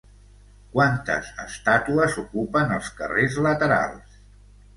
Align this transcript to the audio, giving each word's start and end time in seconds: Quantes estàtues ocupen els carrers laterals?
Quantes 0.77 1.29
estàtues 1.43 2.15
ocupen 2.23 2.73
els 2.79 2.89
carrers 3.03 3.39
laterals? 3.49 4.19